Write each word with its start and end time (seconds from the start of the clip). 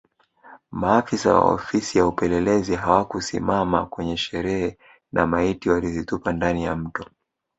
Maafisa 0.71 1.33
wa 1.33 1.41
Ofisi 1.51 1.97
ya 1.97 2.07
Upelelezi 2.07 2.75
hawakusimama 2.75 3.85
kwenye 3.85 4.17
sherehe 4.17 4.77
na 5.11 5.27
maiti 5.27 5.69
walizitupa 5.69 6.33
ndani 6.33 6.63
ya 6.63 6.75
Mto 6.75 7.05